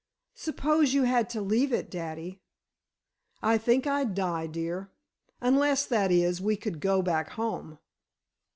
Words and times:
"Suppose 0.33 0.95
you 0.95 1.03
had 1.03 1.29
to 1.29 1.41
leave 1.43 1.71
it, 1.71 1.91
daddy?" 1.91 2.41
"I 3.43 3.59
think 3.59 3.85
I'd 3.85 4.15
die, 4.15 4.47
dear. 4.47 4.89
Unless, 5.41 5.85
that 5.85 6.11
is, 6.11 6.41
we 6.41 6.55
could 6.57 6.79
go 6.79 7.03
back 7.03 7.29
home." 7.33 7.77